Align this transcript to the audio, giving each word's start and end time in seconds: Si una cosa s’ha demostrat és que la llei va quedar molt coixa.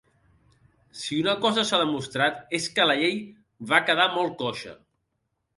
Si 1.01 1.17
una 1.23 1.35
cosa 1.43 1.65
s’ha 1.71 1.79
demostrat 1.83 2.41
és 2.61 2.67
que 2.79 2.89
la 2.93 2.97
llei 3.03 3.21
va 3.75 3.85
quedar 3.91 4.11
molt 4.19 4.35
coixa. 4.45 4.79